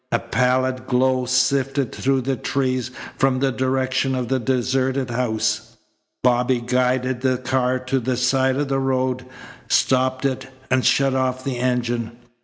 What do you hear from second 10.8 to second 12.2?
shut off the engine.